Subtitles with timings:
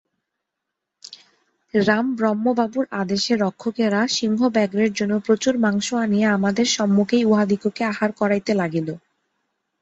[1.73, 8.87] রামব্রহ্মবাবুর আদেশে রক্ষকেরা সিংহব্যাঘ্রের জন্য প্রচুর মাংস আনিয়া আমাদের সম্মুখেই উহাদিগকে আহার করাইতে লাগিল।